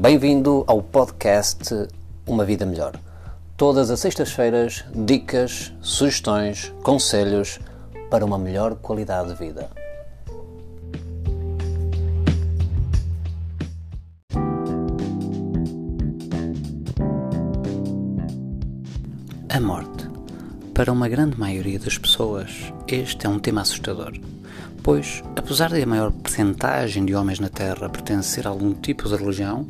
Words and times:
Bem-vindo 0.00 0.64
ao 0.66 0.82
podcast 0.82 1.88
Uma 2.26 2.46
Vida 2.46 2.64
Melhor. 2.64 2.98
Todas 3.58 3.90
as 3.90 4.00
sextas-feiras, 4.00 4.84
dicas, 4.94 5.70
sugestões, 5.82 6.72
conselhos 6.82 7.60
para 8.10 8.24
uma 8.24 8.38
melhor 8.38 8.74
qualidade 8.76 9.28
de 9.28 9.34
vida. 9.34 9.70
A 19.50 19.60
morte. 19.60 20.08
Para 20.72 20.90
uma 20.90 21.06
grande 21.06 21.38
maioria 21.38 21.78
das 21.78 21.98
pessoas, 21.98 22.72
este 22.88 23.26
é 23.26 23.28
um 23.28 23.38
tema 23.38 23.60
assustador. 23.60 24.12
Pois, 24.82 25.22
apesar 25.36 25.70
de 25.70 25.82
a 25.82 25.86
maior 25.86 26.10
percentagem 26.10 27.04
de 27.04 27.14
homens 27.14 27.38
na 27.38 27.48
Terra 27.48 27.88
pertencer 27.88 28.46
a 28.46 28.50
algum 28.50 28.72
tipo 28.74 29.08
de 29.08 29.14
religião, 29.14 29.68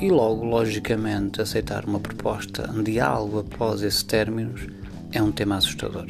e 0.00 0.08
logo, 0.08 0.44
logicamente, 0.44 1.40
aceitar 1.40 1.84
uma 1.84 1.98
proposta 1.98 2.68
de 2.82 3.00
algo 3.00 3.40
após 3.40 3.82
esses 3.82 4.02
términos, 4.02 4.66
é 5.10 5.22
um 5.22 5.32
tema 5.32 5.56
assustador. 5.56 6.06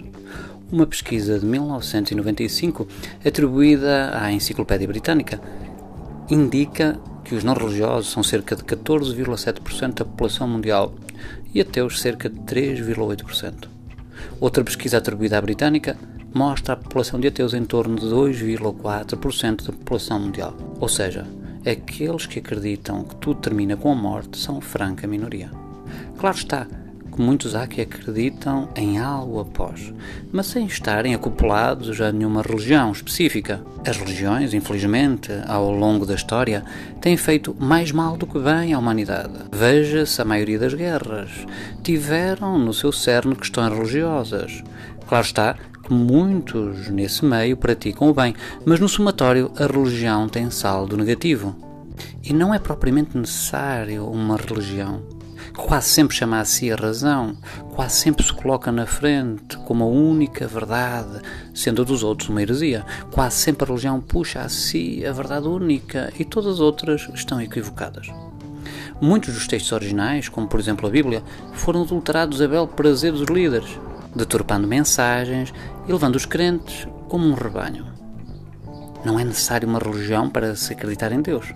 Uma 0.71 0.87
pesquisa 0.87 1.39
de 1.39 1.45
1995, 1.45 2.87
atribuída 3.25 4.19
à 4.19 4.33
Enciclopédia 4.33 4.89
Britânica, 4.89 5.41
indica 6.31 6.99
que 7.25 7.35
os 7.35 7.45
não 7.45 7.55
religiosos 7.55 8.11
são 8.11 8.23
cerca 8.23 8.57
de 8.57 8.63
14,7% 8.63 9.95
da 9.95 10.05
população 10.05 10.49
mundial 10.49 10.95
e 11.55 11.61
ateus 11.61 12.01
cerca 12.01 12.29
de 12.29 12.41
3,8%. 12.41 13.69
Outra 14.41 14.65
pesquisa 14.65 14.99
atribuída 14.99 15.39
à 15.39 15.41
britânica 15.41 15.97
mostra 16.35 16.75
a 16.75 16.77
população 16.77 17.21
de 17.21 17.29
ateus 17.29 17.55
em 17.55 17.65
torno 17.65 17.97
de 17.97 18.07
2,4% 18.07 19.67
da 19.67 19.73
população 19.73 20.21
mundial. 20.21 20.55
Ou 20.81 20.89
seja, 20.89 21.27
aqueles 21.67 22.27
que 22.27 22.39
acreditam 22.39 23.05
que 23.05 23.17
tudo 23.17 23.41
termina 23.41 23.77
com 23.77 23.93
a 23.93 23.95
morte 23.95 24.39
são 24.39 24.61
franca 24.61 25.07
minoria. 25.07 25.51
Claro 26.19 26.37
está 26.37 26.67
que 27.13 27.21
muitos 27.21 27.55
há 27.55 27.67
que 27.67 27.83
acreditam 27.83 28.71
em 28.75 28.99
algo 28.99 29.41
após, 29.41 29.93
mas 30.33 30.47
sem 30.47 30.65
estarem 30.65 31.15
acoplados 31.15 32.01
a 32.01 32.11
nenhuma 32.11 32.41
religião 32.41 32.91
específica. 32.91 33.63
As 33.87 33.99
religiões, 33.99 34.55
infelizmente, 34.55 35.31
ao 35.47 35.71
longo 35.71 36.07
da 36.07 36.15
história, 36.15 36.65
têm 37.01 37.17
feito 37.17 37.55
mais 37.59 37.93
mal 37.93 38.17
do 38.17 38.27
que 38.27 38.39
bem 38.39 38.73
à 38.73 38.79
humanidade. 38.79 39.35
Veja-se 39.53 40.23
a 40.23 40.25
maioria 40.25 40.59
das 40.59 40.73
guerras. 40.73 41.31
Tiveram 41.83 42.59
no 42.59 42.73
seu 42.73 42.91
cerne 42.91 43.37
questões 43.37 43.73
religiosas. 43.73 44.63
Claro 45.07 45.27
está 45.27 45.57
muitos 45.91 46.89
nesse 46.89 47.25
meio 47.25 47.57
praticam 47.57 48.11
o 48.11 48.15
bem, 48.15 48.35
mas 48.65 48.79
no 48.79 48.89
somatório 48.89 49.51
a 49.57 49.67
religião 49.67 50.29
tem 50.29 50.51
saldo 50.51 50.97
negativo. 50.97 51.57
E 52.23 52.33
não 52.33 52.53
é 52.53 52.59
propriamente 52.59 53.17
necessário 53.17 54.07
uma 54.07 54.37
religião 54.37 55.03
quase 55.57 55.89
sempre 55.89 56.17
chama 56.17 56.41
a 56.41 56.45
si 56.45 56.71
a 56.71 56.77
razão, 56.77 57.37
quase 57.75 57.97
sempre 57.97 58.25
se 58.25 58.33
coloca 58.33 58.73
na 58.73 58.87
frente 58.87 59.57
como 59.59 59.85
a 59.85 59.87
única 59.87 60.47
verdade, 60.47 61.21
sendo 61.55 61.83
a 61.83 61.85
dos 61.85 62.03
outros 62.03 62.29
uma 62.29 62.43
heresia. 62.43 62.85
Quase 63.11 63.37
sempre 63.37 63.65
a 63.65 63.69
religião 63.69 64.01
puxa 64.01 64.41
a 64.41 64.49
si 64.49 65.05
a 65.05 65.13
verdade 65.13 65.47
única 65.47 66.13
e 66.19 66.25
todas 66.25 66.55
as 66.55 66.61
outras 66.61 67.09
estão 67.15 67.41
equivocadas. 67.41 68.09
Muitos 69.01 69.35
dos 69.35 69.49
textos 69.49 69.73
originais, 69.73 70.29
como 70.29 70.47
por 70.47 70.61
exemplo 70.61 70.87
a 70.87 70.91
Bíblia, 70.91 71.23
foram 71.53 71.83
adulterados 71.83 72.41
a 72.41 72.47
belo 72.47 72.69
prazer 72.69 73.13
dos 73.13 73.29
líderes, 73.29 73.79
deturpando 74.15 74.67
mensagens 74.67 75.53
e 75.87 75.93
levando 75.93 76.17
os 76.17 76.27
crentes 76.27 76.87
como 77.09 77.27
um 77.27 77.35
rebanho. 77.35 77.87
Não 79.05 79.19
é 79.19 79.25
necessário 79.25 79.69
uma 79.69 79.79
religião 79.79 80.31
para 80.31 80.55
se 80.55 80.73
acreditar 80.73 81.11
em 81.13 81.21
Deus. 81.21 81.53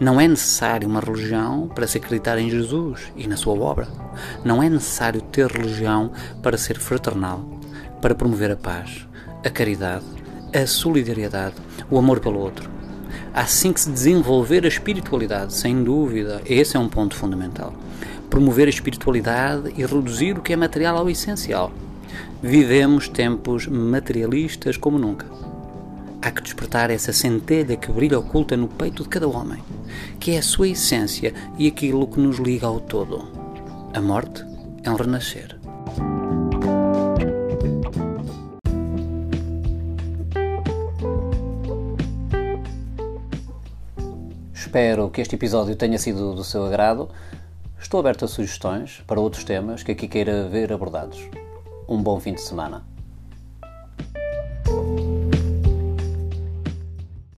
Não 0.00 0.20
é 0.20 0.26
necessário 0.26 0.88
uma 0.88 1.00
religião 1.00 1.68
para 1.68 1.86
se 1.86 1.98
acreditar 1.98 2.38
em 2.38 2.50
Jesus 2.50 3.12
e 3.16 3.26
na 3.28 3.36
sua 3.36 3.54
obra. 3.54 3.86
Não 4.44 4.62
é 4.62 4.68
necessário 4.68 5.20
ter 5.20 5.50
religião 5.50 6.10
para 6.42 6.58
ser 6.58 6.78
fraternal, 6.78 7.44
para 8.00 8.14
promover 8.14 8.50
a 8.50 8.56
paz, 8.56 9.06
a 9.44 9.50
caridade, 9.50 10.04
a 10.52 10.66
solidariedade, 10.66 11.54
o 11.90 11.98
amor 11.98 12.20
pelo 12.20 12.40
outro. 12.40 12.68
Assim 13.32 13.72
que 13.72 13.80
se 13.80 13.90
desenvolver 13.90 14.64
a 14.64 14.68
espiritualidade, 14.68 15.54
sem 15.54 15.82
dúvida, 15.82 16.42
esse 16.44 16.76
é 16.76 16.80
um 16.80 16.88
ponto 16.88 17.14
fundamental. 17.14 17.72
Promover 18.28 18.66
a 18.66 18.70
espiritualidade 18.70 19.72
e 19.76 19.86
reduzir 19.86 20.36
o 20.36 20.42
que 20.42 20.52
é 20.52 20.56
material 20.56 20.98
ao 20.98 21.08
essencial. 21.08 21.72
Vivemos 22.42 23.08
tempos 23.08 23.66
materialistas 23.66 24.76
como 24.76 24.98
nunca. 24.98 25.26
Há 26.20 26.30
que 26.30 26.42
despertar 26.42 26.90
essa 26.90 27.12
centelha 27.12 27.76
que 27.76 27.90
brilha 27.90 28.18
oculta 28.18 28.56
no 28.56 28.68
peito 28.68 29.02
de 29.02 29.08
cada 29.08 29.28
homem, 29.28 29.62
que 30.20 30.32
é 30.32 30.38
a 30.38 30.42
sua 30.42 30.68
essência 30.68 31.34
e 31.58 31.66
aquilo 31.66 32.06
que 32.06 32.20
nos 32.20 32.38
liga 32.38 32.66
ao 32.66 32.80
todo. 32.80 33.28
A 33.94 34.00
morte 34.00 34.44
é 34.84 34.90
um 34.90 34.94
renascer. 34.94 35.58
Espero 44.54 45.10
que 45.10 45.20
este 45.20 45.34
episódio 45.34 45.76
tenha 45.76 45.98
sido 45.98 46.34
do 46.34 46.42
seu 46.42 46.64
agrado. 46.64 47.10
Estou 47.78 48.00
aberto 48.00 48.24
a 48.24 48.28
sugestões 48.28 49.02
para 49.06 49.20
outros 49.20 49.44
temas 49.44 49.82
que 49.82 49.92
aqui 49.92 50.08
queira 50.08 50.48
ver 50.48 50.72
abordados. 50.72 51.18
Um 51.92 52.02
bom 52.02 52.18
fim 52.18 52.32
de 52.32 52.40
semana. 52.40 52.91